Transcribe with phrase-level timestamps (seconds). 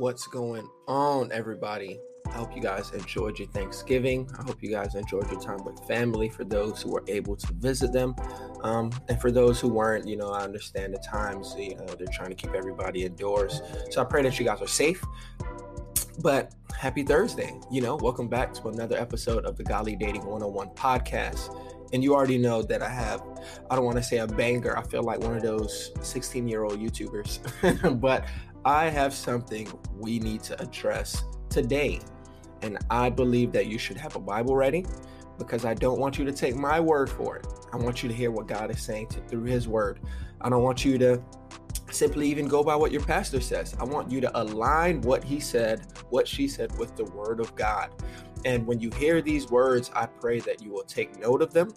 [0.00, 2.00] What's going on, everybody?
[2.26, 4.30] I hope you guys enjoyed your Thanksgiving.
[4.38, 7.52] I hope you guys enjoyed your time with family for those who were able to
[7.52, 8.16] visit them.
[8.62, 12.06] Um, and for those who weren't, you know, I understand the times, you know, they're
[12.14, 13.60] trying to keep everybody indoors.
[13.90, 15.04] So I pray that you guys are safe.
[16.22, 17.52] But happy Thursday.
[17.70, 21.54] You know, welcome back to another episode of the Godly Dating 101 podcast.
[21.92, 23.22] And you already know that I have,
[23.70, 24.76] I don't want to say a banger.
[24.76, 28.26] I feel like one of those 16 year old YouTubers, but
[28.64, 32.00] I have something we need to address today.
[32.62, 34.84] And I believe that you should have a Bible ready
[35.38, 37.46] because I don't want you to take my word for it.
[37.72, 40.00] I want you to hear what God is saying to, through His word.
[40.40, 41.22] I don't want you to
[41.90, 43.74] simply even go by what your pastor says.
[43.78, 47.54] I want you to align what he said, what she said with the word of
[47.56, 47.90] God.
[48.44, 51.72] And when you hear these words, I pray that you will take note of them.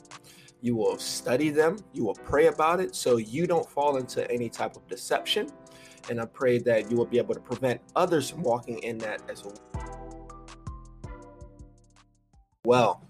[0.61, 1.77] You will study them.
[1.93, 5.49] You will pray about it so you don't fall into any type of deception.
[6.09, 9.21] And I pray that you will be able to prevent others from walking in that
[9.29, 9.59] as well.
[12.65, 13.03] Well,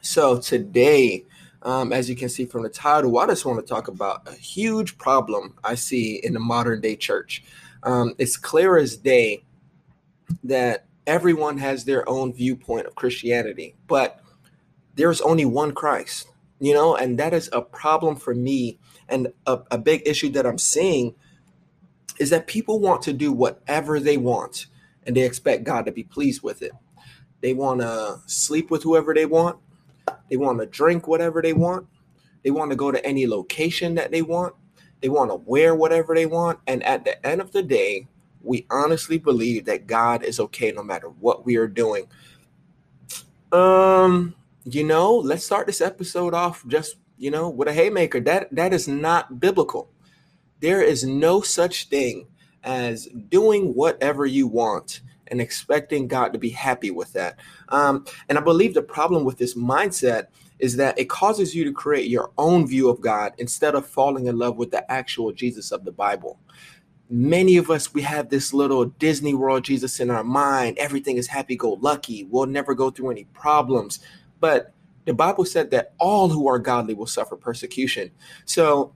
[0.00, 1.24] so today,
[1.62, 4.32] um, as you can see from the title, I just want to talk about a
[4.32, 7.44] huge problem I see in the modern day church.
[7.82, 9.44] Um, it's clear as day
[10.44, 14.20] that everyone has their own viewpoint of Christianity, but
[14.94, 16.28] there's only one Christ,
[16.60, 18.78] you know, and that is a problem for me.
[19.08, 21.14] And a, a big issue that I'm seeing
[22.18, 24.66] is that people want to do whatever they want
[25.04, 26.72] and they expect God to be pleased with it.
[27.40, 29.58] They want to sleep with whoever they want.
[30.28, 31.86] They want to drink whatever they want.
[32.42, 34.54] They want to go to any location that they want.
[35.00, 36.58] They want to wear whatever they want.
[36.66, 38.08] And at the end of the day,
[38.42, 42.06] we honestly believe that God is okay no matter what we are doing.
[43.52, 48.20] Um, you know, let's start this episode off just, you know, with a haymaker.
[48.20, 49.90] That that is not biblical.
[50.60, 52.26] There is no such thing
[52.62, 55.00] as doing whatever you want
[55.30, 57.38] and expecting God to be happy with that.
[57.68, 60.26] Um, and I believe the problem with this mindset
[60.58, 64.26] is that it causes you to create your own view of God instead of falling
[64.26, 66.38] in love with the actual Jesus of the Bible.
[67.08, 70.78] Many of us, we have this little Disney World Jesus in our mind.
[70.78, 72.24] Everything is happy go lucky.
[72.24, 74.00] We'll never go through any problems.
[74.38, 74.74] But
[75.06, 78.10] the Bible said that all who are godly will suffer persecution.
[78.44, 78.94] So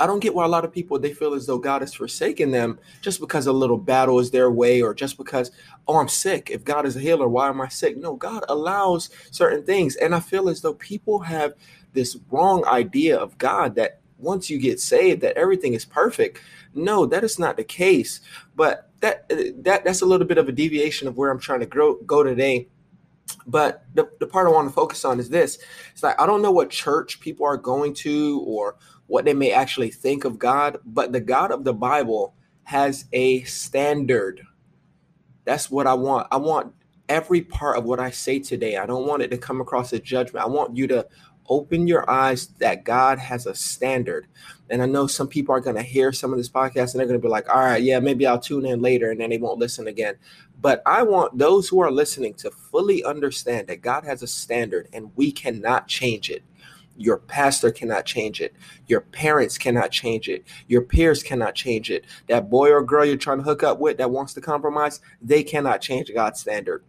[0.00, 2.50] I don't get why a lot of people they feel as though God has forsaken
[2.50, 5.50] them just because a little battle is their way or just because
[5.86, 6.50] oh I'm sick.
[6.50, 7.98] If God is a healer, why am I sick?
[7.98, 11.52] No, God allows certain things and I feel as though people have
[11.92, 16.40] this wrong idea of God that once you get saved that everything is perfect.
[16.74, 18.20] No, that is not the case.
[18.56, 19.28] But that
[19.64, 22.22] that that's a little bit of a deviation of where I'm trying to grow, go
[22.22, 22.68] today.
[23.50, 25.58] But the, the part I want to focus on is this.
[25.92, 28.76] It's like I don't know what church people are going to or
[29.08, 33.42] what they may actually think of God, but the God of the Bible has a
[33.42, 34.42] standard.
[35.44, 36.28] That's what I want.
[36.30, 36.72] I want
[37.08, 38.76] every part of what I say today.
[38.76, 40.44] I don't want it to come across as judgment.
[40.44, 41.08] I want you to
[41.48, 44.28] open your eyes that God has a standard.
[44.70, 47.08] And I know some people are going to hear some of this podcast and they're
[47.08, 49.38] going to be like, all right, yeah, maybe I'll tune in later and then they
[49.38, 50.14] won't listen again.
[50.60, 54.88] But I want those who are listening to fully understand that God has a standard
[54.92, 56.42] and we cannot change it.
[56.96, 58.54] Your pastor cannot change it.
[58.86, 60.44] Your parents cannot change it.
[60.68, 62.04] Your peers cannot change it.
[62.28, 65.42] That boy or girl you're trying to hook up with that wants to compromise, they
[65.42, 66.84] cannot change God's standard.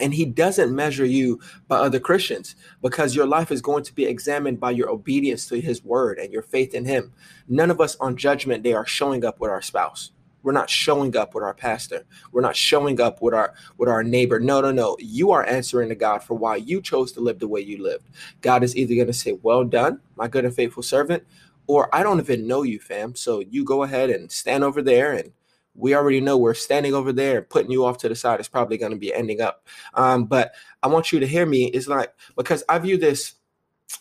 [0.00, 4.04] And he doesn't measure you by other Christians because your life is going to be
[4.04, 7.12] examined by your obedience to his word and your faith in him.
[7.48, 10.10] None of us on judgment day are showing up with our spouse.
[10.46, 12.06] We're not showing up with our pastor.
[12.30, 14.38] We're not showing up with our with our neighbor.
[14.38, 14.96] No, no, no.
[15.00, 18.10] You are answering to God for why you chose to live the way you lived.
[18.42, 21.24] God is either going to say, "Well done, my good and faithful servant,"
[21.66, 25.14] or "I don't even know you, fam." So you go ahead and stand over there
[25.14, 25.32] and
[25.74, 28.78] we already know we're standing over there putting you off to the side is probably
[28.78, 29.66] going to be ending up.
[29.94, 30.52] Um, but
[30.84, 31.64] I want you to hear me.
[31.66, 33.34] It's like because I view this.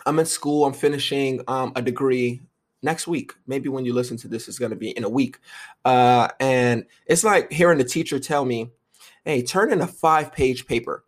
[0.05, 0.63] I'm in school.
[0.65, 2.43] I'm finishing um, a degree
[2.85, 3.33] next week.
[3.47, 5.39] Maybe when you listen to this, it's going to be in a week.
[5.83, 8.71] Uh, and it's like hearing the teacher tell me,
[9.25, 11.03] "Hey, turn in a five-page paper."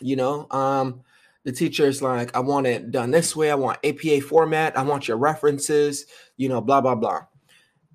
[0.00, 1.02] You know, um,
[1.44, 3.52] the teacher is like, "I want it done this way.
[3.52, 4.76] I want APA format.
[4.76, 6.06] I want your references.
[6.36, 7.26] You know, blah blah blah."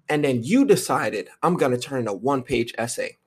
[0.07, 3.17] And then you decided, "I'm going to turn in a one-page essay."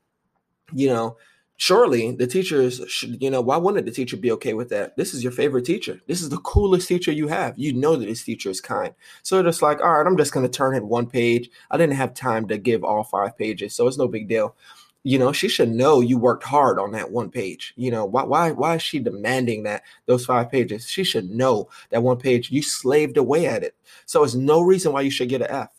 [0.72, 1.16] You know,
[1.56, 4.96] surely the teachers should, you know, why wouldn't the teacher be okay with that?
[4.96, 6.00] This is your favorite teacher.
[6.06, 7.58] This is the coolest teacher you have.
[7.58, 8.94] You know that this teacher is kind.
[9.22, 11.50] So it's like, all right, I'm just going to turn in one page.
[11.70, 14.56] I didn't have time to give all five pages, so it's no big deal.
[15.04, 17.74] You know, she should know you worked hard on that one page.
[17.76, 20.88] You know, why why why is she demanding that those five pages?
[20.88, 23.74] She should know that one page you slaved away at it.
[24.06, 25.70] So it's no reason why you should get an F.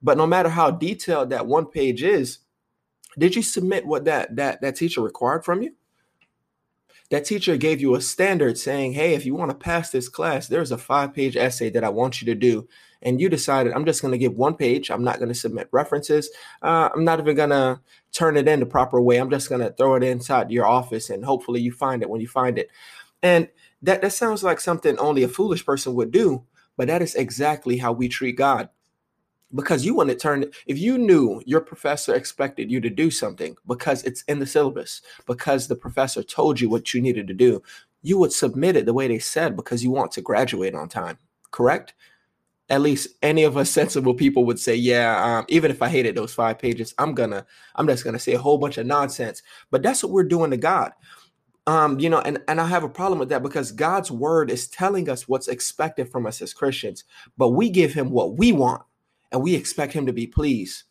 [0.00, 2.38] But no matter how detailed that one page is,
[3.18, 5.74] Did you submit what that that that teacher required from you?
[7.10, 10.46] That teacher gave you a standard saying, "Hey, if you want to pass this class,
[10.46, 12.68] there's a five-page essay that I want you to do."
[13.02, 14.90] And you decided, "I'm just going to give one page.
[14.90, 16.30] I'm not going to submit references.
[16.62, 17.80] Uh, I'm not even going to
[18.12, 19.16] turn it in the proper way.
[19.16, 22.20] I'm just going to throw it inside your office, and hopefully you find it when
[22.20, 22.68] you find it."
[23.22, 23.48] And
[23.82, 26.44] that that sounds like something only a foolish person would do,
[26.76, 28.68] but that is exactly how we treat God
[29.54, 33.56] because you want to turn if you knew your professor expected you to do something
[33.66, 37.62] because it's in the syllabus because the professor told you what you needed to do
[38.02, 41.18] you would submit it the way they said because you want to graduate on time
[41.50, 41.94] correct?
[42.70, 46.14] At least any of us sensible people would say yeah um, even if i hated
[46.14, 47.46] those five pages i'm gonna
[47.76, 49.42] i'm just gonna say a whole bunch of nonsense.
[49.70, 50.92] But that's what we're doing to god.
[51.66, 54.68] Um, you know, and, and I have a problem with that because God's word is
[54.68, 57.04] telling us what's expected from us as Christians,
[57.36, 58.82] but we give him what we want
[59.32, 60.84] and we expect him to be pleased.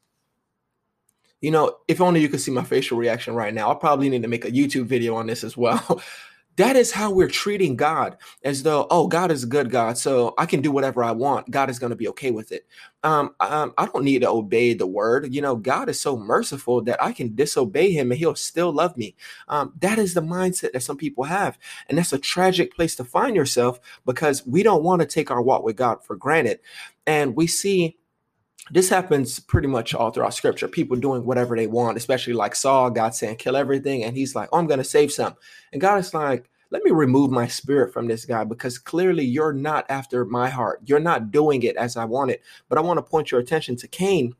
[1.41, 3.71] You know, if only you could see my facial reaction right now.
[3.71, 6.01] I probably need to make a YouTube video on this as well.
[6.57, 10.33] that is how we're treating God, as though, oh, God is a good God, so
[10.39, 11.51] I can do whatever I want.
[11.51, 12.65] God is going to be okay with it.
[13.03, 15.31] Um, um, I don't need to obey the word.
[15.31, 18.97] You know, God is so merciful that I can disobey Him and He'll still love
[18.97, 19.15] me.
[19.47, 23.03] Um, that is the mindset that some people have, and that's a tragic place to
[23.03, 26.59] find yourself because we don't want to take our walk with God for granted,
[27.05, 27.97] and we see
[28.71, 32.89] this happens pretty much all throughout scripture people doing whatever they want especially like saul
[32.89, 35.35] god saying kill everything and he's like oh i'm to save some.
[35.71, 39.53] And god is like let me remove my spirit from this guy because clearly you're
[39.53, 40.81] not after my heart.
[40.85, 42.43] You're not doing it as i want it.
[42.69, 44.33] But i want to point your attention to cain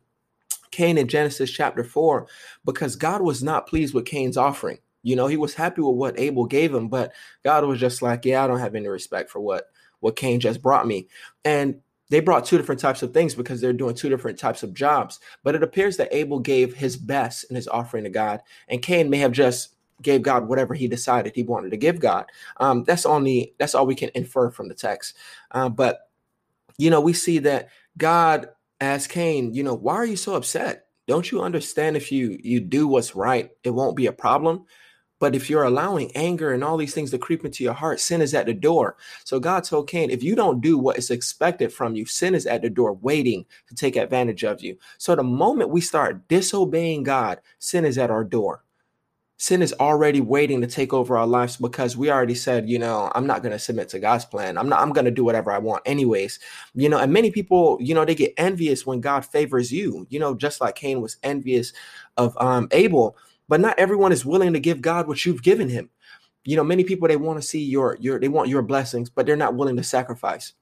[0.72, 2.28] cain in genesis chapter 4
[2.66, 4.80] because god was not pleased with cain's offering.
[5.04, 7.14] You know he was happy with what abel gave him but
[7.44, 9.70] god was just like yeah i don't have any respect for what
[10.00, 11.08] what cain just brought me.
[11.44, 14.74] And they brought two different types of things because they're doing two different types of
[14.74, 15.20] jobs.
[15.44, 19.10] But it appears that Abel gave his best in his offering to God, and Cain
[19.10, 22.26] may have just gave God whatever he decided he wanted to give God.
[22.58, 25.16] Um, that's only that's all we can infer from the text.
[25.52, 26.10] Uh, but
[26.78, 28.50] you know, we see that God
[28.80, 30.86] asked Cain, you know, why are you so upset?
[31.08, 34.66] Don't you understand if you you do what's right, it won't be a problem?
[35.20, 38.22] But if you're allowing anger and all these things to creep into your heart, sin
[38.22, 38.98] is at the door.
[39.24, 42.46] So God told Cain, if you don't do what is expected from you, sin is
[42.46, 44.78] at the door waiting to take advantage of you.
[44.98, 48.64] So the moment we start disobeying God, sin is at our door.
[49.40, 53.12] Sin is already waiting to take over our lives because we already said, you know,
[53.14, 54.58] I'm not going to submit to God's plan.
[54.58, 56.40] I'm not, I'm going to do whatever I want anyways.
[56.74, 60.20] You know, and many people, you know, they get envious when God favors you, you
[60.20, 61.72] know, just like Cain was envious
[62.18, 63.16] of um, Abel
[63.48, 65.90] but not everyone is willing to give God what you've given him.
[66.44, 69.26] You know, many people they want to see your your they want your blessings, but
[69.26, 70.54] they're not willing to sacrifice.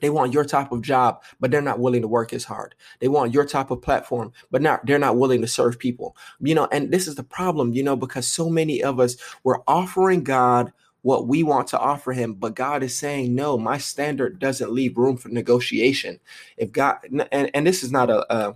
[0.00, 2.74] They want your type of job, but they're not willing to work as hard.
[3.00, 6.16] They want your type of platform, but not they're not willing to serve people.
[6.40, 9.62] You know, and this is the problem, you know, because so many of us we're
[9.68, 10.72] offering God
[11.02, 14.96] what we want to offer him, but God is saying, no, my standard doesn't leave
[14.96, 16.18] room for negotiation.
[16.56, 16.98] If God,
[17.32, 18.54] and, and this is not a, a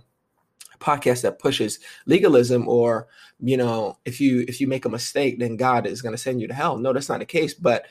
[0.79, 3.07] podcast that pushes legalism or
[3.39, 6.41] you know if you if you make a mistake then god is going to send
[6.41, 6.77] you to hell.
[6.77, 7.85] No that's not the case but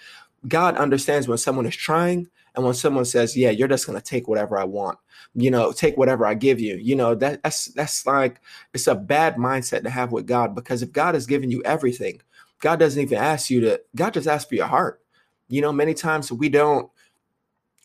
[0.48, 4.04] god understands when someone is trying and when someone says yeah you're just going to
[4.04, 4.98] take whatever i want.
[5.34, 6.76] You know take whatever i give you.
[6.76, 8.40] You know that, that's that's like
[8.74, 12.20] it's a bad mindset to have with god because if god has given you everything
[12.60, 15.00] god doesn't even ask you to god just asks for your heart.
[15.48, 16.90] You know many times we don't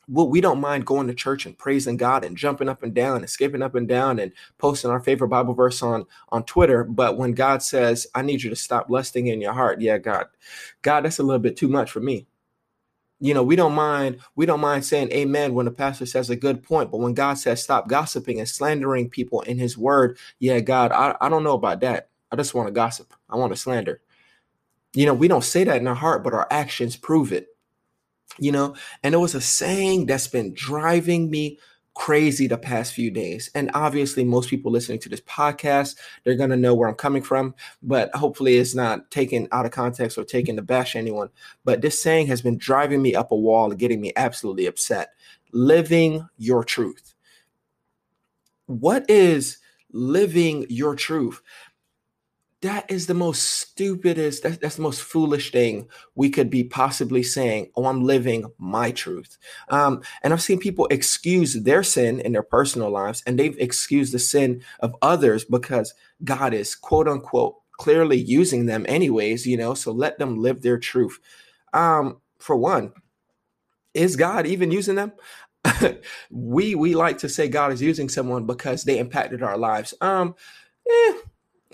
[0.08, 3.17] well, we don't mind going to church and praising God and jumping up and down
[3.17, 6.84] and skipping up and down and posting our favorite Bible verse on on Twitter.
[6.84, 10.27] But when God says, "I need you to stop lusting in your heart," yeah, God,
[10.81, 12.27] God, that's a little bit too much for me.
[13.20, 16.36] You know, we don't mind we don't mind saying Amen when the pastor says a
[16.36, 20.60] good point, but when God says stop gossiping and slandering people in His Word, yeah,
[20.60, 22.10] God, I, I don't know about that.
[22.31, 23.13] I just want to gossip.
[23.29, 24.01] I want to slander.
[24.93, 27.50] You know, we don't say that in our heart, but our actions prove it
[28.39, 28.75] you know?
[29.03, 31.59] And it was a saying that's been driving me
[31.93, 33.50] crazy the past few days.
[33.53, 37.21] And obviously most people listening to this podcast they're going to know where i'm coming
[37.21, 41.29] from but hopefully it's not taken out of context or taken to bash anyone.
[41.65, 45.09] But this saying has been driving me up a wall and getting me absolutely upset.
[45.51, 47.13] Living your truth.
[48.67, 49.57] What is
[49.91, 51.41] living your truth
[52.62, 57.24] that is the most stupidest that, that's the most foolish thing we could be possibly
[57.24, 59.38] saying oh i'm living my truth.
[59.70, 64.13] Um, and i've seen people excuse their sin in their personal lives and they've excused
[64.13, 69.74] the sin of others because god is quote unquote clearly using them anyways you know
[69.74, 71.20] so let them live their truth.
[71.74, 72.94] Um, for one
[73.94, 75.13] is god even using them?
[76.32, 79.94] We we like to say god is using someone because they impacted our lives.
[80.01, 80.36] Um
[80.89, 81.13] eh,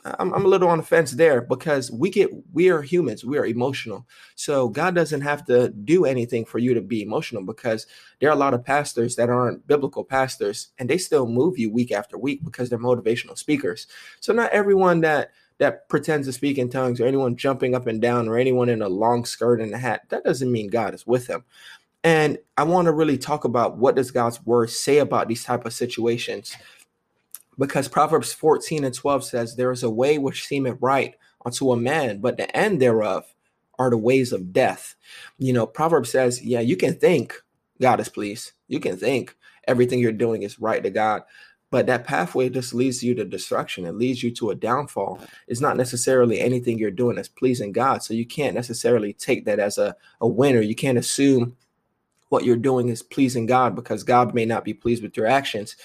[0.05, 3.25] I'm, I'm a little on the fence there because we get we are humans.
[3.25, 4.07] We are emotional.
[4.35, 7.87] So god doesn't have to do anything for you to be emotional because
[8.19, 11.71] there are a lot of pastors that aren't biblical pastors and they still move you
[11.71, 13.87] week after week because they're motivational speakers.
[14.19, 17.99] So not everyone that that pretends to speak in tongues or anyone jumping up and
[17.99, 21.05] down or anyone in a long skirt and a hat that doesn't mean god is
[21.07, 21.43] with them.
[22.03, 25.65] And i want to really talk about what does god's word say about these type
[25.65, 26.55] of situations
[27.57, 31.77] because Proverbs 14 and 12 says, There is a way which seemeth right unto a
[31.77, 33.25] man, but the end thereof
[33.79, 34.95] are the ways of death.
[35.37, 37.41] You know, Proverbs says, Yeah, you can think
[37.81, 38.51] God is pleased.
[38.67, 39.35] You can think
[39.67, 41.23] everything you're doing is right to God.
[41.69, 43.85] But that pathway just leads you to destruction.
[43.85, 45.19] It leads you to a downfall.
[45.49, 48.03] It's not necessarily anything you're doing that's pleasing God.
[48.03, 50.61] So you can't necessarily take that as a, a winner.
[50.61, 51.57] You can't assume
[52.29, 55.75] what you're doing is pleasing God because God may not be pleased with your actions.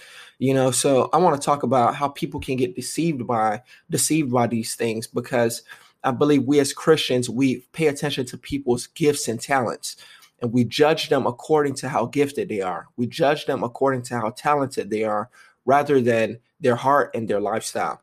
[0.43, 4.33] You know, so I want to talk about how people can get deceived by deceived
[4.33, 5.63] by these things because
[6.03, 9.99] I believe we as Christians we pay attention to people's gifts and talents
[10.41, 12.89] and we judge them according to how gifted they are.
[12.97, 15.31] We judge them according to how talented they are
[15.65, 18.03] rather than their heart and their lifestyle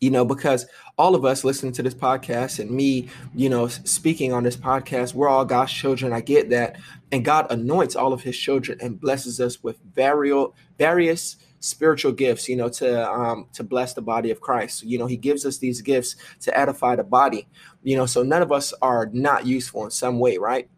[0.00, 0.66] you know, because
[0.98, 5.14] all of us listening to this podcast and me, you know, speaking on this podcast,
[5.14, 6.12] we're all God's children.
[6.12, 6.78] I get that.
[7.12, 10.48] And God anoints all of his children and blesses us with various,
[10.78, 14.82] various spiritual gifts, you know, to um, to bless the body of Christ.
[14.84, 17.48] You know, he gives us these gifts to edify the body.
[17.82, 20.68] You know, so none of us are not useful in some way, right?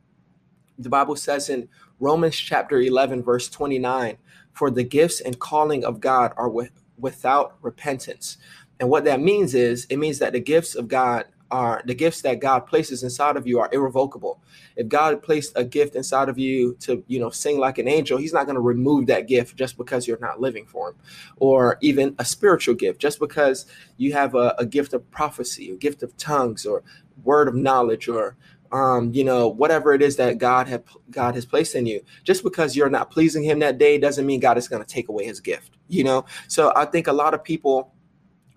[0.79, 1.69] The Bible says in
[2.01, 4.17] Romans chapter 11 verse 29,
[4.53, 8.39] for the gifts and calling of God are with, without repentance.
[8.81, 12.23] And what that means is it means that the gifts of God are the gifts
[12.23, 14.41] that God places inside of you are irrevocable.
[14.77, 18.19] If God placed a gift inside of you to, you know, sing like an angel,
[18.19, 20.97] he's not going to remove that gift just because you're not living for him.
[21.37, 25.77] Or even a spiritual gift, just because you have a, a gift of prophecy, a
[25.77, 26.83] gift of tongues, or
[27.25, 28.37] word of knowledge, or
[28.71, 32.03] um, you know, whatever it is that God have God has placed in you.
[32.25, 35.09] Just because you're not pleasing him that day doesn't mean God is going to take
[35.09, 36.27] away his gift, you know?
[36.49, 37.93] So I think a lot of people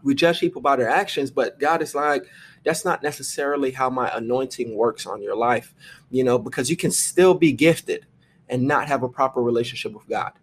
[0.03, 2.25] we judge people by their actions, but God is like,
[2.63, 5.74] that's not necessarily how my anointing works on your life,
[6.10, 8.05] you know, because you can still be gifted
[8.50, 10.34] and not have a proper relationship with God.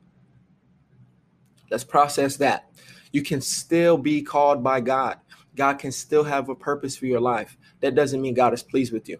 [1.70, 2.70] Let's process that.
[3.12, 5.18] You can still be called by God.
[5.54, 7.56] God can still have a purpose for your life.
[7.80, 9.18] That doesn't mean God is pleased with you.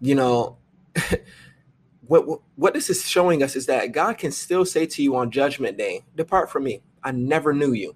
[0.00, 0.58] You know,
[2.06, 5.30] what what this is showing us is that God can still say to you on
[5.30, 6.82] judgment day, "Depart from me.
[7.04, 7.94] I never knew you."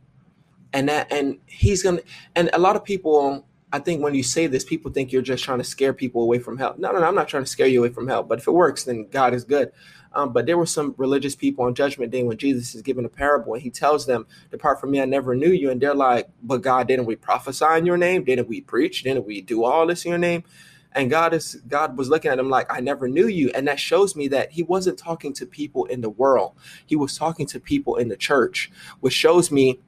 [0.75, 2.01] And that and he's gonna
[2.37, 5.43] and a lot of people I think when you say this, people think you're just
[5.43, 6.77] trying to scare people away from hell.
[6.79, 8.23] No, no, no, I'm not trying to scare you away from hell.
[8.23, 9.73] But if it works, then God is good.
[10.13, 13.09] Um, but there were some religious people on Judgment Day when Jesus is giving a
[13.09, 15.71] parable and he tells them, Depart from me, I never knew you.
[15.73, 18.23] And they're like, But God, didn't we prophesy in your name?
[18.23, 19.03] Didn't we preach?
[19.03, 20.45] Didn't we do all this in your name?
[20.93, 23.51] And God is God was looking at him like, I never knew you.
[23.57, 26.53] And that shows me that he wasn't talking to people in the world.
[26.87, 29.81] He was talking to people in the church, which shows me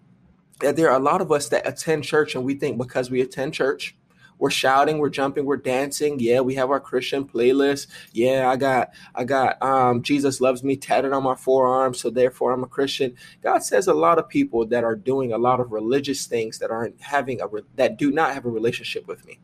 [0.60, 3.20] that there are a lot of us that attend church and we think because we
[3.20, 3.96] attend church,
[4.38, 6.18] we're shouting, we're jumping, we're dancing.
[6.20, 7.86] Yeah, we have our Christian playlist.
[8.12, 12.52] Yeah, I got I got um Jesus loves me tatted on my forearm, so therefore
[12.52, 13.14] I'm a Christian.
[13.42, 16.70] God says a lot of people that are doing a lot of religious things that
[16.70, 17.46] aren't having a
[17.76, 19.38] that do not have a relationship with me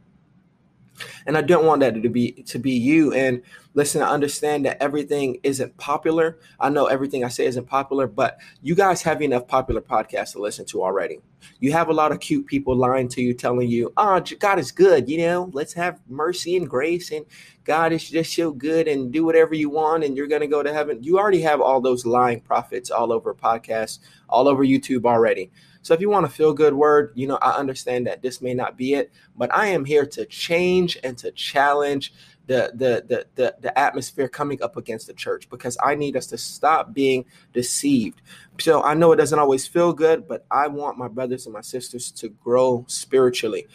[1.27, 3.13] and I don't want that to be to be you.
[3.13, 3.43] And
[3.75, 6.39] listen, I understand that everything isn't popular.
[6.61, 10.41] I know everything I say isn't popular, but you guys have enough popular podcasts to
[10.41, 11.21] listen to already.
[11.59, 14.71] You have a lot of cute people lying to you, telling you, "Oh, God is
[14.71, 15.51] good," you know.
[15.53, 17.27] Let's have mercy and grace, and
[17.65, 20.73] God is just so good, and do whatever you want, and you're gonna go to
[20.73, 21.03] heaven.
[21.03, 25.51] You already have all those lying prophets all over podcasts, all over YouTube already.
[25.83, 28.55] So if you want a feel good word, you know, I understand that this may
[28.55, 32.15] not be it, but I am here to change and to challenge
[32.47, 36.27] the the the the, the atmosphere coming up against the church because I need us
[36.29, 38.23] to stop being deceived.
[38.61, 41.61] So I know it doesn't always feel good, but I want my brothers and my
[41.61, 43.67] sisters to grow spiritually.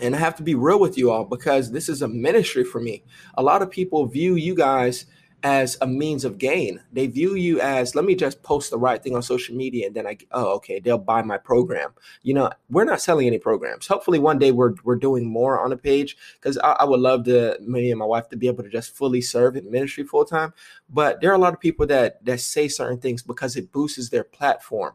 [0.00, 2.80] And I have to be real with you all because this is a ministry for
[2.80, 3.02] me.
[3.34, 5.06] A lot of people view you guys
[5.44, 6.80] as a means of gain.
[6.92, 9.94] They view you as let me just post the right thing on social media and
[9.94, 11.92] then I oh okay they'll buy my program.
[12.22, 13.86] You know we're not selling any programs.
[13.86, 17.24] Hopefully one day we're we're doing more on a page because I, I, would love
[17.24, 20.24] to me and my wife to be able to just fully serve in ministry full
[20.24, 20.52] time.
[20.90, 24.08] But there are a lot of people that that say certain things because it boosts
[24.08, 24.94] their platform.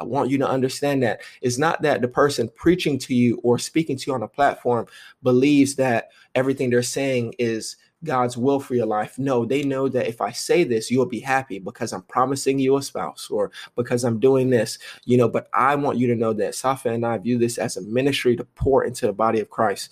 [0.00, 3.60] I want you to understand that it's not that the person preaching to you or
[3.60, 4.86] speaking to you on a platform
[5.22, 9.18] believes that everything they're saying is God's will for your life.
[9.18, 12.76] No, they know that if I say this, you'll be happy because I'm promising you
[12.76, 15.28] a spouse or because I'm doing this, you know.
[15.28, 18.36] But I want you to know that Safa and I view this as a ministry
[18.36, 19.90] to pour into the body of Christ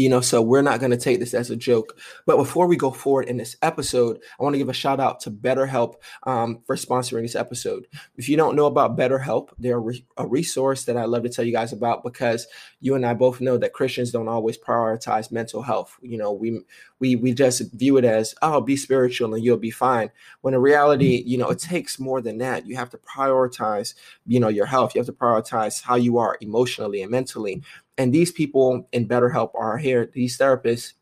[0.00, 1.98] you know so we're not going to take this as a joke.
[2.24, 5.20] But before we go forward in this episode i want to give a shout out
[5.20, 7.86] to betterhelp um, for sponsoring this episode.
[8.16, 9.82] If you don't know about betterhelp they're
[10.16, 12.46] a resource that i love to tell you guys about because
[12.80, 15.98] you and i both know that christians don't always prioritize mental health.
[16.00, 16.60] You know we
[16.98, 20.10] we we just view it as oh be spiritual and you'll be fine.
[20.40, 22.66] When in reality you know it takes more than that.
[22.66, 23.94] You have to prioritize
[24.26, 24.94] you know your health.
[24.94, 27.62] You have to prioritize how you are emotionally and mentally
[28.00, 30.94] and these people in BetterHelp are here, these therapists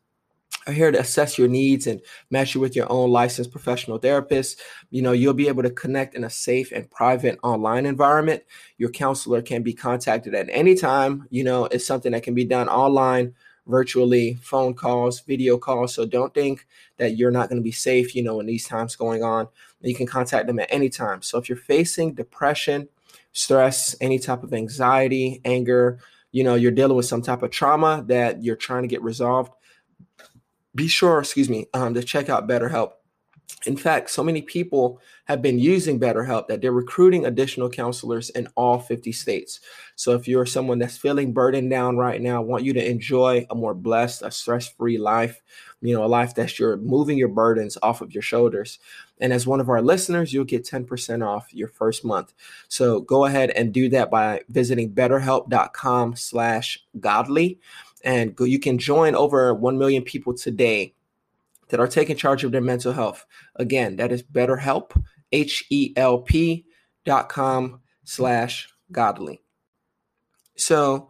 [0.67, 4.59] are here to assess your needs and match you with your own licensed professional therapist.
[4.89, 8.43] You know, you'll be able to connect in a safe and private online environment.
[8.77, 11.25] Your counselor can be contacted at any time.
[11.29, 13.33] You know, it's something that can be done online,
[13.65, 15.93] virtually, phone calls, video calls.
[15.93, 18.97] So don't think that you're not going to be safe, you know, in these times
[18.97, 19.47] going on.
[19.79, 21.21] You can contact them at any time.
[21.21, 22.89] So if you're facing depression,
[23.31, 25.99] stress, any type of anxiety, anger,
[26.31, 29.51] you know you're dealing with some type of trauma that you're trying to get resolved
[30.75, 32.91] be sure excuse me um, to check out betterhelp.
[33.65, 38.47] In fact so many people have been using betterhelp that they're recruiting additional counselors in
[38.55, 39.59] all 50 states.
[39.95, 43.45] So if you're someone that's feeling burdened down right now I want you to enjoy
[43.49, 45.41] a more blessed a stress-free life
[45.81, 48.79] you know a life that you're moving your burdens off of your shoulders
[49.19, 52.33] and as one of our listeners, you'll get 10% off your first month.
[52.67, 57.59] So go ahead and do that by visiting betterhelp.com slash godly.
[58.03, 60.93] And go, you can join over 1 million people today
[61.67, 63.25] that are taking charge of their mental health.
[63.55, 66.65] Again, that is betterhelp, H-E-L-P
[67.05, 69.41] dot com slash godly.
[70.55, 71.09] So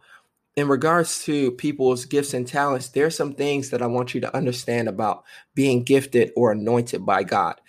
[0.56, 4.36] in regards to people's gifts and talents, there's some things that I want you to
[4.36, 5.24] understand about
[5.54, 7.60] being gifted or anointed by God.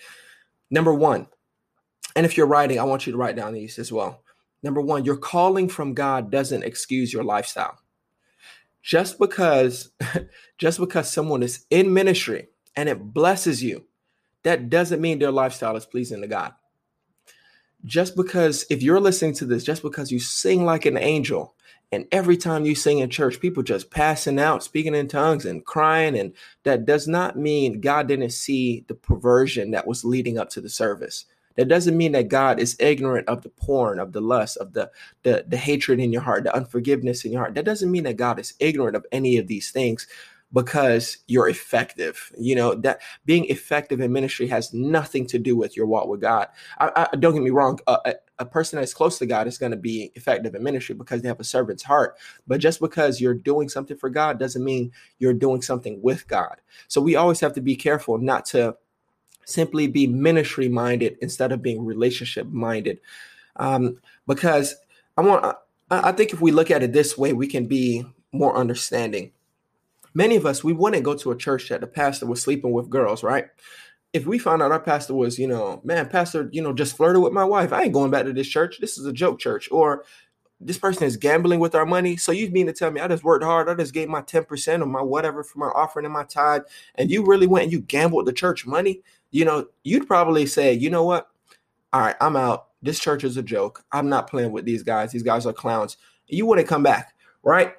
[0.71, 1.27] Number one,
[2.15, 4.23] and if you're writing, I want you to write down these as well.
[4.63, 7.77] Number one, your calling from God doesn't excuse your lifestyle.
[8.81, 9.91] Just because,
[10.57, 13.85] just because someone is in ministry and it blesses you,
[14.43, 16.53] that doesn't mean their lifestyle is pleasing to God.
[17.83, 21.55] Just because if you're listening to this, just because you sing like an angel
[21.91, 25.65] and every time you sing in church, people just passing out, speaking in tongues and
[25.65, 26.17] crying.
[26.17, 30.61] And that does not mean God didn't see the perversion that was leading up to
[30.61, 31.25] the service.
[31.57, 34.89] That doesn't mean that God is ignorant of the porn, of the lust, of the,
[35.23, 37.55] the, the hatred in your heart, the unforgiveness in your heart.
[37.55, 40.07] That doesn't mean that God is ignorant of any of these things
[40.53, 42.31] because you're effective.
[42.37, 46.21] You know, that being effective in ministry has nothing to do with your walk with
[46.21, 46.47] God.
[46.79, 47.79] I, I don't get me wrong.
[47.87, 51.21] a, a person that's close to God is going to be effective in ministry because
[51.21, 52.17] they have a servant's heart.
[52.47, 56.57] But just because you're doing something for God doesn't mean you're doing something with God.
[56.87, 58.75] So we always have to be careful not to
[59.45, 62.99] simply be ministry minded instead of being relationship minded.
[63.57, 64.75] Um, because
[65.17, 65.55] I want, I,
[66.09, 69.31] I think if we look at it this way, we can be more understanding
[70.13, 72.89] many of us we wouldn't go to a church that the pastor was sleeping with
[72.89, 73.47] girls right
[74.13, 77.21] if we found out our pastor was you know man pastor you know just flirted
[77.21, 77.73] with my wife.
[77.73, 78.79] I ain't going back to this church.
[78.79, 80.03] This is a joke church or
[80.63, 82.17] this person is gambling with our money.
[82.17, 83.67] So you mean to tell me i just worked hard.
[83.67, 86.61] I just gave my 10% or my whatever for my offering and my tithe
[86.95, 89.01] and you really went and you gambled the church money?
[89.31, 91.29] You know you'd probably say you know what?
[91.93, 92.67] All right i'm out.
[92.81, 93.83] This church is a joke.
[93.91, 95.11] I'm not playing with these guys.
[95.11, 95.97] These guys are clowns.
[96.27, 97.73] You wouldn't come back right?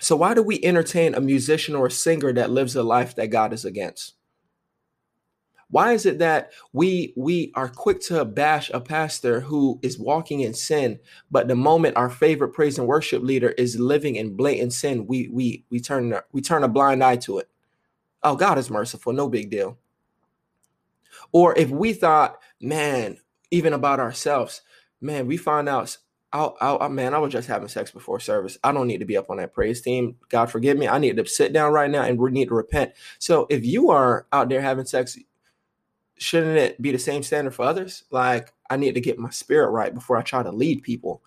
[0.00, 3.28] So, why do we entertain a musician or a singer that lives a life that
[3.28, 4.14] God is against?
[5.70, 10.40] Why is it that we we are quick to bash a pastor who is walking
[10.40, 10.98] in sin,
[11.30, 15.28] but the moment our favorite praise and worship leader is living in blatant sin, we
[15.28, 17.48] we we turn we turn a blind eye to it.
[18.22, 19.78] Oh, God is merciful, no big deal.
[21.32, 23.18] Or if we thought, man,
[23.50, 24.62] even about ourselves,
[25.00, 25.96] man, we find out
[26.34, 28.58] I'll, I'll, man, I was just having sex before service.
[28.64, 30.16] I don't need to be up on that praise team.
[30.30, 30.88] God forgive me.
[30.88, 32.92] I need to sit down right now and we need to repent.
[33.20, 35.16] So if you are out there having sex,
[36.16, 38.04] shouldn't it be the same standard for others?
[38.10, 41.22] Like I need to get my spirit right before I try to lead people,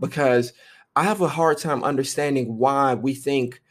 [0.00, 0.52] because
[0.94, 3.62] I have a hard time understanding why we think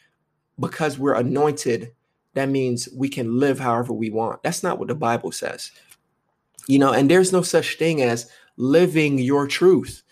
[0.60, 1.94] because we're anointed
[2.34, 4.42] that means we can live however we want.
[4.44, 5.72] That's not what the Bible says.
[6.68, 10.04] You know, and there's no such thing as living your truth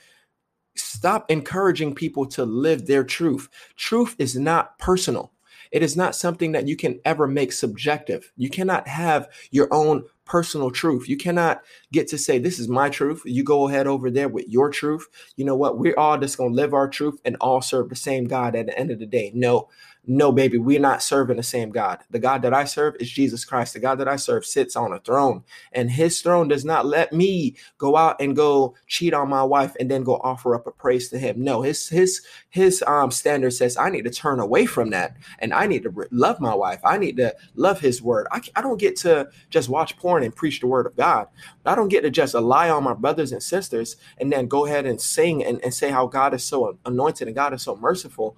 [0.75, 3.49] stop encouraging people to live their truth.
[3.75, 5.31] Truth is not personal.
[5.71, 8.31] It is not something that you can ever make subjective.
[8.37, 11.09] You cannot have your own personal truth.
[11.09, 11.61] You cannot
[11.91, 13.23] get to say, This is my truth.
[13.25, 15.07] You go ahead over there with your truth.
[15.35, 15.77] You know what?
[15.77, 18.67] We're all just going to live our truth and all serve the same God at
[18.67, 19.31] the end of the day.
[19.33, 19.67] No,
[20.09, 21.99] No, baby, we're not serving the same God.
[22.09, 23.75] The God that I serve is Jesus Christ.
[23.75, 27.13] The God that I serve sits on a throne, and his throne does not let
[27.13, 30.71] me go out and go cheat on my wife and then go offer up a
[30.71, 31.43] praise to him.
[31.43, 35.53] No, his his his um standard says I need to turn away from that and
[35.53, 36.81] I need to love my wife.
[36.85, 38.27] I need to love his word.
[38.31, 41.27] I, I don't get to just watch porn and preach the word of God.
[41.65, 44.87] I don't get to just lie on my brothers and sisters and then go ahead
[44.87, 48.37] and sing and, and say how God is so anointed and God is so merciful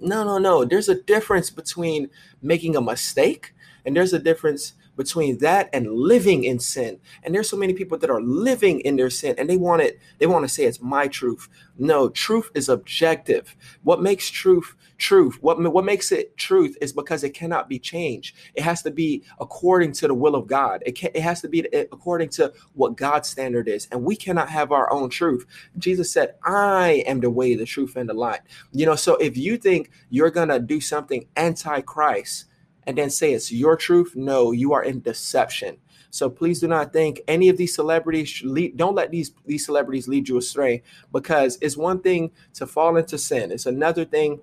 [0.00, 0.64] no, no, no.
[0.64, 2.10] There's a difference between
[2.42, 3.54] making a mistake
[3.84, 7.00] and there's a difference between that and living in sin.
[7.22, 9.98] And there's so many people that are living in their sin and they want it,
[10.18, 11.48] they want to say it's my truth.
[11.78, 13.56] No, truth is objective.
[13.82, 15.38] What makes truth truth?
[15.40, 18.36] What, what makes it truth is because it cannot be changed.
[18.54, 20.82] It has to be according to the will of God.
[20.86, 23.88] It, can, it has to be eh, according to what God's standard is.
[23.90, 25.46] And we cannot have our own truth.
[25.78, 28.40] Jesus said, I am the way, the truth, and the light.
[28.72, 32.46] You know, so if you think you're going to do something anti Christ,
[32.86, 34.14] and then say it's your truth.
[34.14, 35.78] No, you are in deception.
[36.10, 40.06] So please do not think any of these celebrities lead, don't let these these celebrities
[40.06, 43.50] lead you astray because it's one thing to fall into sin.
[43.50, 44.40] It's another thing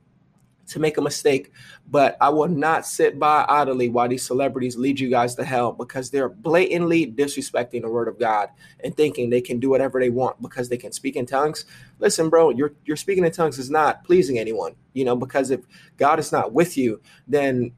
[0.67, 1.51] to make a mistake,
[1.89, 5.71] but I will not sit by idly while these celebrities lead you guys to hell
[5.71, 8.49] because they're blatantly disrespecting the word of God
[8.83, 11.65] and thinking they can do whatever they want because they can speak in tongues.
[11.99, 15.61] Listen, bro, your your speaking in tongues is not pleasing anyone, you know, because if
[15.97, 17.73] God is not with you, then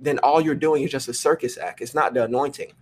[0.00, 1.80] then all you're doing is just a circus act.
[1.80, 2.72] It's not the anointing.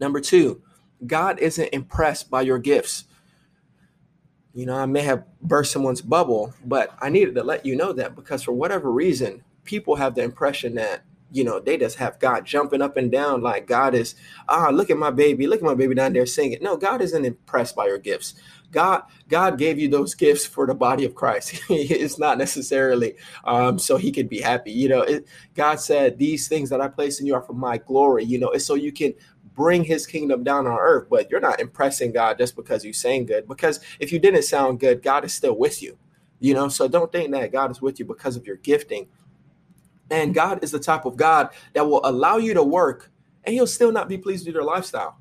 [0.00, 0.62] Number two,
[1.06, 3.04] God isn't impressed by your gifts.
[4.54, 7.92] You know, I may have burst someone's bubble, but I needed to let you know
[7.92, 12.20] that because for whatever reason, people have the impression that, you know, they just have
[12.20, 14.14] God jumping up and down like God is,
[14.48, 16.58] ah, look at my baby, look at my baby down there singing.
[16.62, 18.34] No, God isn't impressed by your gifts.
[18.74, 21.62] God God gave you those gifts for the body of Christ.
[21.70, 24.72] it's not necessarily um, so he could be happy.
[24.72, 27.78] You know, it, God said these things that I place in you are for my
[27.78, 28.24] glory.
[28.24, 29.14] You know, it's so you can
[29.54, 31.06] bring his kingdom down on earth.
[31.08, 33.48] But you're not impressing God just because you sang good.
[33.48, 35.96] Because if you didn't sound good, God is still with you.
[36.40, 39.06] You know, so don't think that God is with you because of your gifting.
[40.10, 43.10] And God is the type of God that will allow you to work
[43.44, 45.18] and he'll still not be pleased with your lifestyle.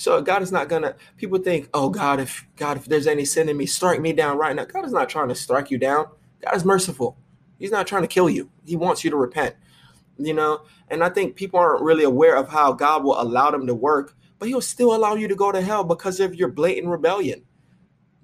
[0.00, 0.94] So God is not gonna.
[1.18, 4.38] People think, oh God, if God, if there's any sin in me, strike me down
[4.38, 4.64] right now.
[4.64, 6.06] God is not trying to strike you down.
[6.42, 7.18] God is merciful.
[7.58, 8.48] He's not trying to kill you.
[8.64, 9.56] He wants you to repent.
[10.16, 13.66] You know, and I think people aren't really aware of how God will allow them
[13.66, 16.88] to work, but He'll still allow you to go to hell because of your blatant
[16.88, 17.42] rebellion.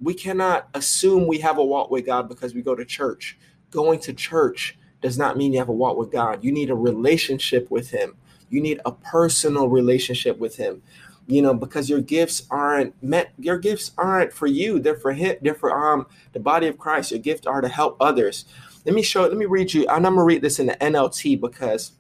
[0.00, 3.36] We cannot assume we have a walk with God because we go to church.
[3.70, 6.42] Going to church does not mean you have a walk with God.
[6.42, 8.16] You need a relationship with Him.
[8.48, 10.80] You need a personal relationship with Him
[11.26, 14.78] you know because your gifts aren't meant your gifts aren't for you.
[14.78, 17.10] They're for him they're for um the body of christ.
[17.10, 18.44] Your gifts are to help others.
[18.84, 21.92] Let me show let me read you i'm gonna read this in the nlt because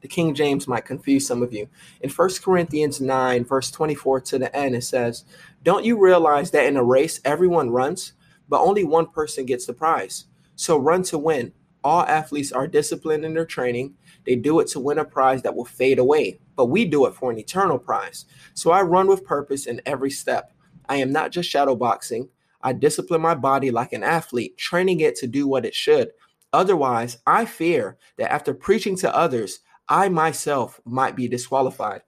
[0.00, 1.68] the king james might confuse some of you.
[2.00, 5.24] In First corinthians 9 verse 24 to the end it says
[5.62, 8.14] don't you realize that in a race everyone runs
[8.48, 10.24] but only one person gets the prize?
[10.56, 11.52] So run to win.
[11.84, 13.94] All athletes are disciplined in their training.
[14.24, 17.14] They do it to win a prize that will fade away but we do it
[17.14, 18.26] for an eternal prize.
[18.52, 20.52] So I run with purpose in every step.
[20.88, 22.28] I am not just shadow boxing.
[22.62, 26.10] I discipline my body like an athlete, training it to do what it should.
[26.52, 32.02] Otherwise, I fear that after preaching to others, I myself might be disqualified.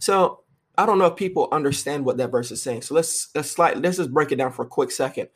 [0.00, 0.42] So
[0.76, 2.82] I don't know if people understand what that verse is saying.
[2.82, 5.30] So let's let's slide, let's just break it down for a quick second.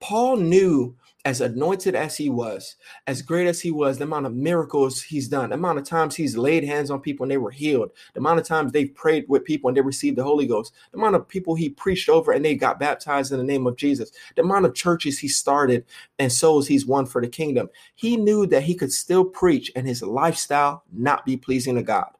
[0.00, 4.34] Paul knew as anointed as he was, as great as he was, the amount of
[4.34, 7.50] miracles he's done, the amount of times he's laid hands on people and they were
[7.50, 10.72] healed, the amount of times they've prayed with people and they received the Holy Ghost,
[10.92, 13.76] the amount of people he preached over and they got baptized in the name of
[13.76, 15.84] Jesus, the amount of churches he started
[16.18, 17.68] and souls he's won for the kingdom.
[17.94, 22.10] He knew that he could still preach and his lifestyle not be pleasing to God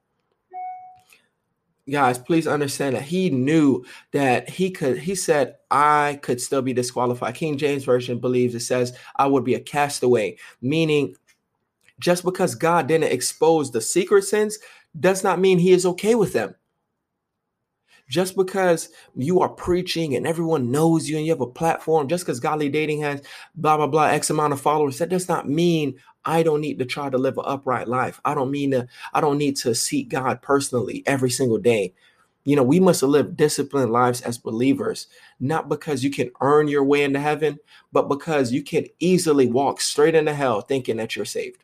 [1.89, 6.73] guys please understand that he knew that he could he said i could still be
[6.73, 7.35] disqualified.
[7.35, 11.17] King james version believes it says i would be a castaway meaning
[11.99, 14.59] just because god didn't expose the secret sins
[14.99, 16.55] does not mean he is okay with them
[18.11, 22.27] just because you are preaching and everyone knows you and you have a platform, just
[22.27, 23.23] because Godly Dating has
[23.55, 25.95] blah, blah, blah, X amount of followers, that does not mean
[26.25, 28.21] I don't need to try to live an upright life.
[28.25, 31.95] I don't mean to, I don't need to seek God personally every single day.
[32.45, 35.07] You know, we must live disciplined lives as believers,
[35.39, 37.61] not because you can earn your way into heaven,
[37.93, 41.63] but because you can easily walk straight into hell thinking that you're saved.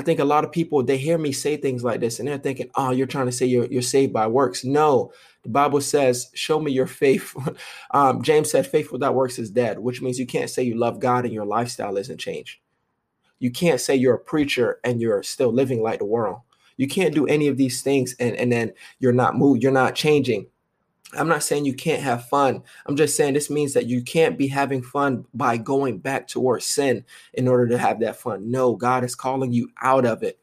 [0.00, 2.38] I think a lot of people they hear me say things like this and they're
[2.38, 6.30] thinking, "Oh, you're trying to say you're you're saved by works." No, the Bible says,
[6.32, 7.36] "Show me your faith."
[7.90, 11.00] um, James said, "Faith without works is dead," which means you can't say you love
[11.00, 12.60] God and your lifestyle isn't changed.
[13.40, 16.38] You can't say you're a preacher and you're still living like the world.
[16.78, 19.94] You can't do any of these things and and then you're not moved, you're not
[19.94, 20.46] changing.
[21.16, 22.62] I'm not saying you can't have fun.
[22.86, 26.66] I'm just saying this means that you can't be having fun by going back towards
[26.66, 28.50] sin in order to have that fun.
[28.50, 30.38] No, God is calling you out of it.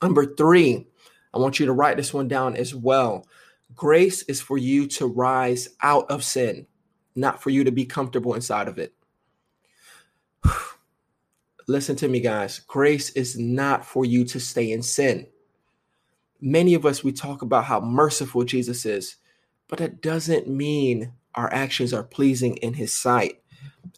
[0.00, 0.86] Number three,
[1.34, 3.26] I want you to write this one down as well.
[3.74, 6.66] Grace is for you to rise out of sin,
[7.16, 8.94] not for you to be comfortable inside of it.
[11.68, 12.60] Listen to me, guys.
[12.60, 15.26] Grace is not for you to stay in sin.
[16.40, 19.16] Many of us, we talk about how merciful Jesus is
[19.72, 23.40] but that doesn't mean our actions are pleasing in his sight.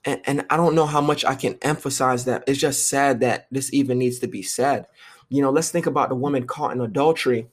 [0.05, 2.45] And, and I don't know how much I can emphasize that.
[2.47, 4.87] It's just sad that this even needs to be said.
[5.31, 7.49] You know, let's think about the woman caught in adultery.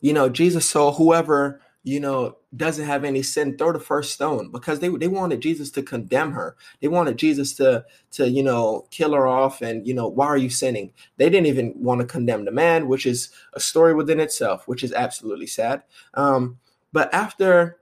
[0.00, 4.52] You know, Jesus saw whoever, you know, doesn't have any sin, throw the first stone
[4.52, 6.54] because they, they wanted Jesus to condemn her.
[6.80, 10.38] They wanted Jesus to, to, you know, kill her off and, you know, why are
[10.38, 10.92] you sinning?
[11.16, 14.84] They didn't even want to condemn the man, which is a story within itself, which
[14.84, 15.82] is absolutely sad.
[16.14, 16.60] Um,
[16.92, 17.78] but after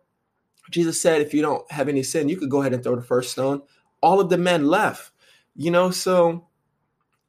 [0.71, 3.03] Jesus said, if you don't have any sin, you could go ahead and throw the
[3.03, 3.62] first stone,
[4.01, 5.12] all of the men left.
[5.55, 6.49] You know, so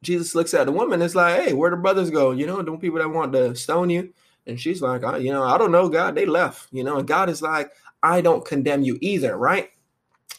[0.02, 2.32] Jesus looks at the woman, it's like, hey, where the brothers go?
[2.32, 4.12] You know, the people that want to stone you.
[4.46, 7.28] And she's like, you know, I don't know, God, they left, you know, and God
[7.28, 7.70] is like,
[8.02, 9.70] I don't condemn you either, right?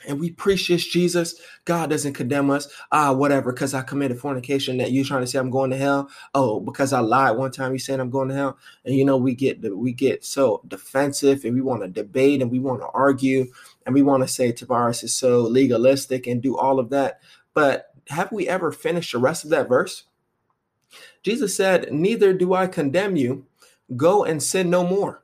[0.07, 1.35] And we preach this Jesus,
[1.65, 2.67] God doesn't condemn us.
[2.91, 4.77] Ah, whatever, because I committed fornication.
[4.77, 6.09] That you're trying to say I'm going to hell?
[6.33, 8.57] Oh, because I lied one time, you saying I'm going to hell?
[8.85, 12.51] And you know, we get we get so defensive, and we want to debate, and
[12.51, 13.51] we want to argue,
[13.85, 17.19] and we want to say Tavares is so legalistic and do all of that.
[17.53, 20.05] But have we ever finished the rest of that verse?
[21.23, 23.45] Jesus said, "Neither do I condemn you.
[23.97, 25.23] Go and sin no more."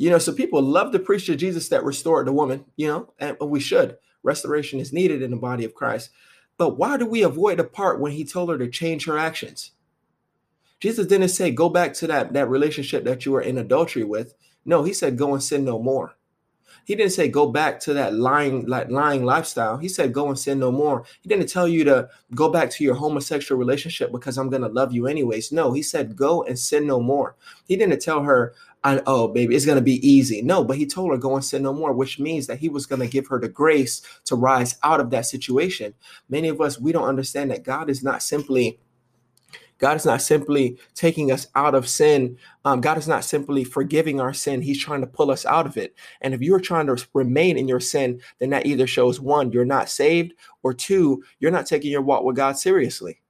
[0.00, 3.12] You know, so people love to preach to Jesus that restored the woman, you know,
[3.18, 3.98] and we should.
[4.22, 6.08] Restoration is needed in the body of Christ.
[6.56, 9.72] But why do we avoid the part when he told her to change her actions?
[10.80, 14.32] Jesus didn't say go back to that, that relationship that you were in adultery with.
[14.64, 16.16] No, he said go and sin no more.
[16.86, 19.76] He didn't say go back to that lying like lying lifestyle.
[19.76, 21.04] He said go and sin no more.
[21.20, 24.68] He didn't tell you to go back to your homosexual relationship because I'm going to
[24.68, 25.52] love you anyways.
[25.52, 27.36] No, he said go and sin no more.
[27.66, 30.86] He didn't tell her I, oh baby it's going to be easy no but he
[30.86, 33.26] told her go and sin no more which means that he was going to give
[33.26, 35.92] her the grace to rise out of that situation
[36.30, 38.78] many of us we don't understand that god is not simply
[39.80, 42.36] God is not simply taking us out of sin.
[42.64, 44.60] Um, God is not simply forgiving our sin.
[44.60, 45.94] He's trying to pull us out of it.
[46.20, 49.64] And if you're trying to remain in your sin, then that either shows one, you're
[49.64, 53.20] not saved, or two, you're not taking your walk with God seriously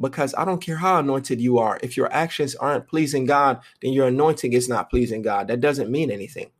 [0.00, 1.78] because I don't care how anointed you are.
[1.82, 5.48] If your actions aren't pleasing God, then your anointing is not pleasing God.
[5.48, 6.50] That doesn't mean anything.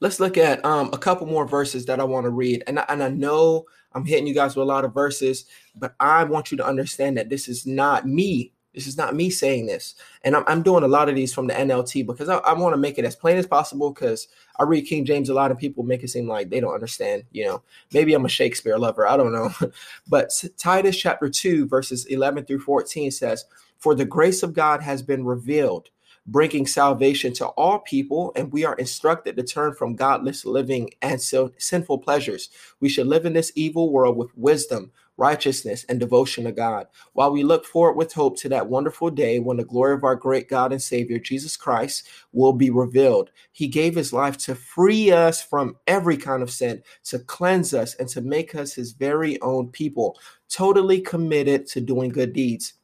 [0.00, 2.64] Let's look at um, a couple more verses that I want to read.
[2.66, 5.44] And, and I know I'm hitting you guys with a lot of verses,
[5.76, 9.30] but I want you to understand that this is not me this is not me
[9.30, 9.94] saying this.
[10.22, 12.72] And I'm, I'm doing a lot of these from the NLT because I, I want
[12.72, 15.58] to make it as plain as possible because I read King James a lot of
[15.58, 17.24] people make it seem like they don't understand.
[17.32, 19.06] You know, maybe I'm a Shakespeare lover.
[19.06, 19.50] I don't know.
[20.08, 23.44] but Titus chapter 2, verses 11 through 14 says,
[23.78, 25.90] For the grace of God has been revealed
[26.26, 31.20] bringing salvation to all people, and we are instructed to turn from godless living and
[31.20, 32.50] sinful pleasures.
[32.80, 37.30] We should live in this evil world with wisdom, righteousness, and devotion to God, while
[37.30, 40.48] we look forward with hope to that wonderful day when the glory of our great
[40.48, 43.30] God and Savior, Jesus Christ, will be revealed.
[43.52, 47.94] He gave his life to free us from every kind of sin, to cleanse us,
[47.94, 52.74] and to make us his very own people, totally committed to doing good deeds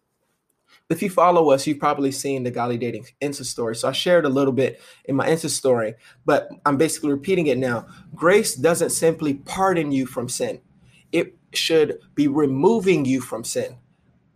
[0.91, 3.77] if you follow us, you've probably seen the Godly Dating Insta story.
[3.77, 7.59] So I shared a little bit in my Insta story, but I'm basically repeating it
[7.59, 7.87] now.
[8.15, 10.61] Grace doesn't simply pardon you from sin,
[11.13, 13.77] it should be removing you from sin.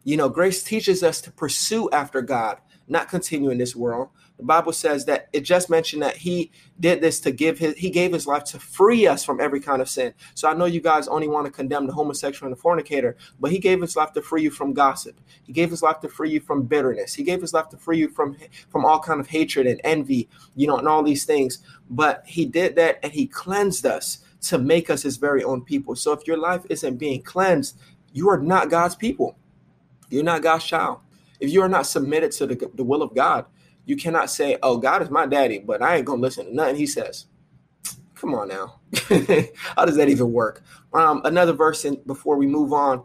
[0.04, 4.08] You know, grace teaches us to pursue after God, not continue in this world.
[4.42, 7.90] The Bible says that it just mentioned that he did this to give his he
[7.90, 10.14] gave his life to free us from every kind of sin.
[10.34, 13.52] So I know you guys only want to condemn the homosexual and the fornicator, but
[13.52, 15.20] he gave his life to free you from gossip.
[15.44, 17.14] He gave his life to free you from bitterness.
[17.14, 18.36] He gave his life to free you from
[18.68, 21.60] from all kind of hatred and envy, you know, and all these things.
[21.88, 25.94] But he did that and he cleansed us to make us his very own people.
[25.96, 27.78] So if your life isn't being cleansed,
[28.12, 29.36] you are not God's people.
[30.10, 31.00] You're not God's child.
[31.40, 33.46] If you are not submitted to the, the will of God,
[33.84, 36.76] you cannot say, "Oh, God is my daddy," but I ain't gonna listen to nothing
[36.76, 37.26] he says.
[38.14, 38.78] Come on now,
[39.76, 40.62] how does that even work?
[40.92, 43.04] Um, another verse in, before we move on.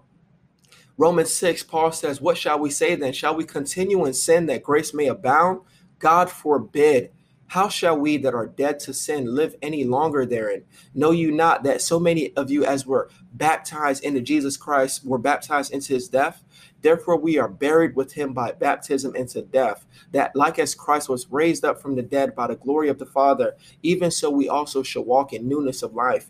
[0.98, 3.14] Romans 6, Paul says, What shall we say then?
[3.14, 5.62] Shall we continue in sin that grace may abound?
[6.00, 7.12] God forbid.
[7.48, 10.64] How shall we that are dead to sin live any longer therein?
[10.94, 15.18] Know you not that so many of you as were baptized into Jesus Christ were
[15.18, 16.44] baptized into his death?
[16.82, 21.32] Therefore, we are buried with him by baptism into death, that like as Christ was
[21.32, 24.84] raised up from the dead by the glory of the Father, even so we also
[24.84, 26.30] shall walk in newness of life.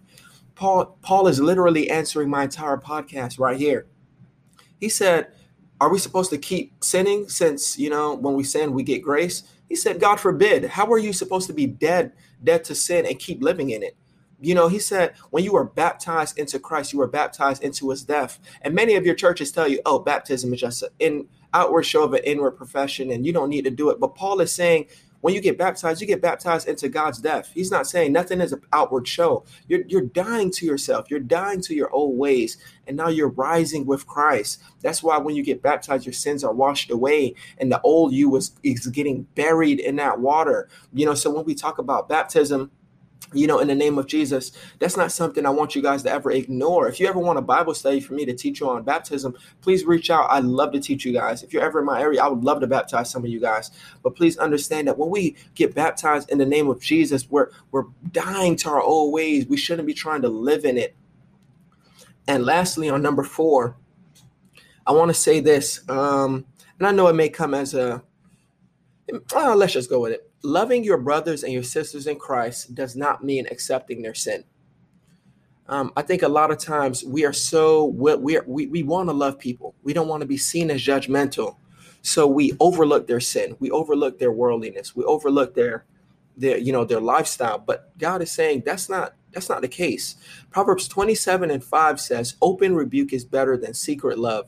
[0.55, 3.87] Paul, Paul is literally answering my entire podcast right here.
[4.79, 5.27] He said,
[5.81, 9.43] Are we supposed to keep sinning since, you know, when we sin, we get grace?
[9.67, 10.65] He said, God forbid.
[10.65, 13.95] How are you supposed to be dead, dead to sin and keep living in it?
[14.39, 18.03] You know, he said, when you are baptized into Christ, you are baptized into his
[18.03, 18.39] death.
[18.61, 22.13] And many of your churches tell you, oh, baptism is just an outward show of
[22.13, 23.99] an inward profession and you don't need to do it.
[23.99, 24.87] But Paul is saying,
[25.21, 27.51] when you get baptized, you get baptized into God's death.
[27.53, 29.45] He's not saying nothing is an outward show.
[29.67, 31.09] You're, you're dying to yourself.
[31.09, 32.57] You're dying to your old ways.
[32.85, 34.61] And now you're rising with Christ.
[34.81, 38.35] That's why when you get baptized, your sins are washed away and the old you
[38.35, 40.69] is, is getting buried in that water.
[40.93, 42.71] You know, so when we talk about baptism,
[43.33, 46.11] you know, in the name of Jesus, that's not something I want you guys to
[46.11, 46.87] ever ignore.
[46.87, 49.83] If you ever want a Bible study for me to teach you on baptism, please
[49.83, 50.27] reach out.
[50.29, 51.43] I'd love to teach you guys.
[51.43, 53.71] If you're ever in my area, I would love to baptize some of you guys.
[54.01, 57.85] But please understand that when we get baptized in the name of Jesus, we're we're
[58.11, 59.45] dying to our old ways.
[59.45, 60.95] We shouldn't be trying to live in it.
[62.29, 63.75] And lastly, on number four,
[64.85, 66.45] I want to say this, um,
[66.79, 68.03] and I know it may come as a
[69.35, 72.95] uh, let's just go with it loving your brothers and your sisters in Christ does
[72.95, 74.43] not mean accepting their sin.
[75.69, 79.13] Um, I think a lot of times we are so we we we want to
[79.13, 79.75] love people.
[79.83, 81.57] We don't want to be seen as judgmental,
[82.01, 83.57] so we overlook their sin.
[83.59, 84.95] We overlook their worldliness.
[84.95, 85.85] We overlook their
[86.37, 87.57] their you know their lifestyle.
[87.57, 90.15] But God is saying that's not that's not the case.
[90.51, 94.47] Proverbs twenty seven and five says, "Open rebuke is better than secret love."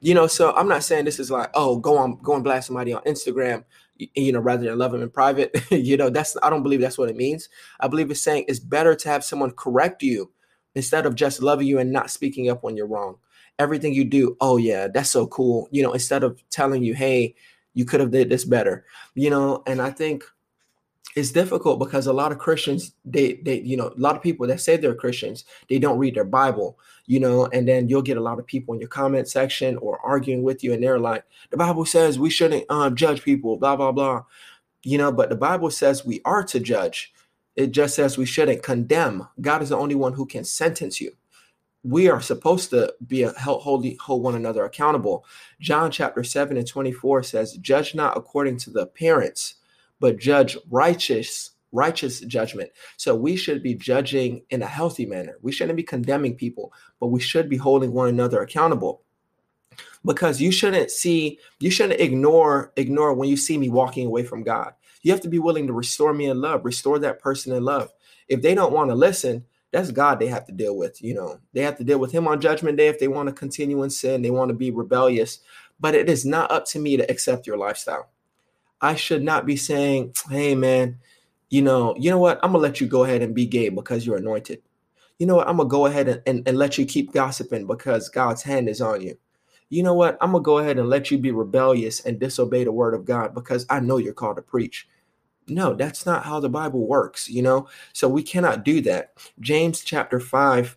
[0.00, 2.66] You know, so I'm not saying this is like, oh, go on, go and blast
[2.66, 3.64] somebody on Instagram
[3.96, 5.56] you know, rather than love them in private.
[5.70, 7.48] you know, that's I don't believe that's what it means.
[7.80, 10.30] I believe it's saying it's better to have someone correct you
[10.74, 13.16] instead of just loving you and not speaking up when you're wrong.
[13.58, 15.68] Everything you do, oh yeah, that's so cool.
[15.70, 17.34] You know, instead of telling you, hey,
[17.74, 18.84] you could have did this better.
[19.14, 20.24] You know, and I think
[21.14, 24.46] it's difficult because a lot of Christians, they they you know, a lot of people
[24.46, 28.16] that say they're Christians, they don't read their Bible, you know, and then you'll get
[28.16, 31.24] a lot of people in your comment section or arguing with you, and they're like,
[31.50, 34.24] the Bible says we shouldn't um, judge people, blah blah blah,
[34.82, 37.12] you know, but the Bible says we are to judge.
[37.56, 39.28] It just says we shouldn't condemn.
[39.40, 41.12] God is the only one who can sentence you.
[41.84, 45.26] We are supposed to be a hold, hold one another accountable.
[45.60, 49.56] John chapter 7 and 24 says, Judge not according to the appearance
[50.02, 52.68] but judge righteous righteous judgment.
[52.98, 55.38] So we should be judging in a healthy manner.
[55.40, 59.04] We shouldn't be condemning people, but we should be holding one another accountable.
[60.04, 64.42] Because you shouldn't see, you shouldn't ignore ignore when you see me walking away from
[64.42, 64.74] God.
[65.00, 67.90] You have to be willing to restore me in love, restore that person in love.
[68.28, 71.00] If they don't want to listen, that's God they have to deal with.
[71.00, 73.32] You know, they have to deal with Him on Judgment Day if they want to
[73.32, 75.38] continue in sin, they want to be rebellious.
[75.80, 78.10] But it is not up to me to accept your lifestyle.
[78.82, 80.98] I should not be saying, hey man,
[81.50, 82.40] you know, you know what?
[82.42, 84.60] I'm gonna let you go ahead and be gay because you're anointed.
[85.18, 85.48] You know what?
[85.48, 88.80] I'm gonna go ahead and, and, and let you keep gossiping because God's hand is
[88.80, 89.16] on you.
[89.68, 90.18] You know what?
[90.20, 93.34] I'm gonna go ahead and let you be rebellious and disobey the word of God
[93.34, 94.88] because I know you're called to preach.
[95.48, 97.68] No, that's not how the Bible works, you know?
[97.92, 99.12] So we cannot do that.
[99.40, 100.76] James chapter 5,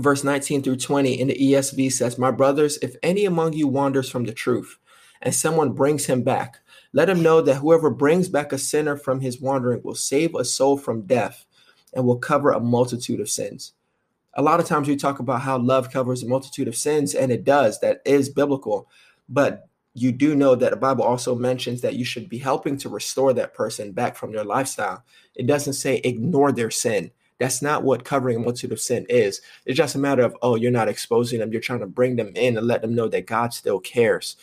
[0.00, 4.10] verse 19 through 20 in the ESV says, My brothers, if any among you wanders
[4.10, 4.78] from the truth
[5.22, 6.60] and someone brings him back,
[6.94, 10.44] let him know that whoever brings back a sinner from his wandering will save a
[10.44, 11.44] soul from death
[11.92, 13.72] and will cover a multitude of sins.
[14.34, 17.32] A lot of times we talk about how love covers a multitude of sins, and
[17.32, 17.80] it does.
[17.80, 18.88] That is biblical.
[19.28, 22.88] But you do know that the Bible also mentions that you should be helping to
[22.88, 25.04] restore that person back from their lifestyle.
[25.34, 27.10] It doesn't say ignore their sin.
[27.40, 29.40] That's not what covering a multitude of sin is.
[29.66, 31.50] It's just a matter of, oh, you're not exposing them.
[31.50, 34.36] You're trying to bring them in and let them know that God still cares.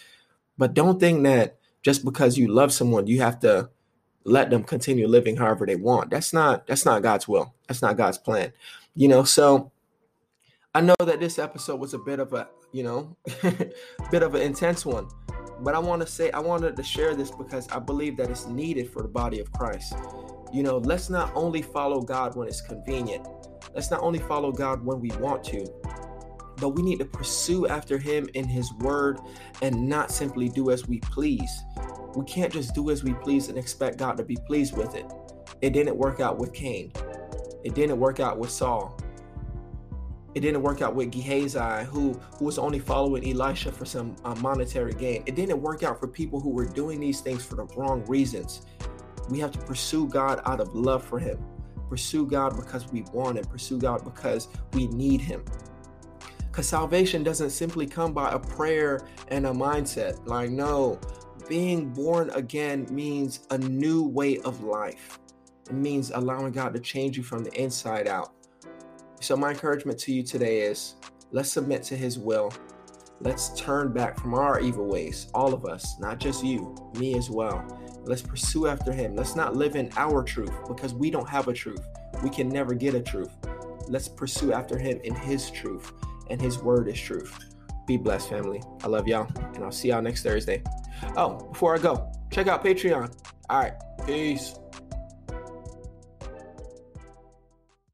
[0.58, 3.70] But don't think that just because you love someone, you have to
[4.24, 6.12] let them continue living however they want.
[6.12, 7.54] That's not that's not God's will.
[7.68, 8.54] That's not God's plan.
[8.96, 9.72] You know, so
[10.74, 13.18] I know that this episode was a bit of a, you know,
[14.12, 15.08] bit of an intense one.
[15.60, 18.48] But I want to say I wanted to share this because I believe that it's
[18.48, 19.94] needed for the body of Christ.
[20.54, 23.28] You know, let's not only follow God when it's convenient.
[23.76, 25.66] Let's not only follow God when we want to,
[26.62, 29.20] but we need to pursue after him in his word
[29.62, 31.52] and not simply do as we please.
[32.16, 35.06] We can't just do as we please and expect God to be pleased with it.
[35.62, 36.94] It didn't work out with Cain.
[37.64, 38.98] It didn't work out with Saul.
[40.34, 44.34] It didn't work out with Gehazi, who, who was only following Elisha for some uh,
[44.36, 45.24] monetary gain.
[45.26, 48.62] It didn't work out for people who were doing these things for the wrong reasons.
[49.30, 51.44] We have to pursue God out of love for Him,
[51.90, 55.44] pursue God because we want Him, pursue God because we need Him.
[56.52, 60.28] Because salvation doesn't simply come by a prayer and a mindset.
[60.28, 61.00] Like, no,
[61.48, 65.18] being born again means a new way of life.
[65.70, 68.34] It means allowing God to change you from the inside out.
[69.22, 70.96] So, my encouragement to you today is
[71.32, 72.52] let's submit to His will.
[73.22, 77.30] Let's turn back from our evil ways, all of us, not just you, me as
[77.30, 77.64] well.
[78.04, 79.16] Let's pursue after Him.
[79.16, 81.88] Let's not live in our truth because we don't have a truth.
[82.24, 83.32] We can never get a truth.
[83.88, 85.94] Let's pursue after Him in His truth,
[86.30, 87.38] and His word is truth.
[87.88, 88.62] Be blessed, family.
[88.84, 90.64] I love y'all, and I'll see y'all next Thursday.
[91.18, 93.14] Oh, before I go, check out Patreon.
[93.50, 93.74] All right,
[94.06, 94.56] peace.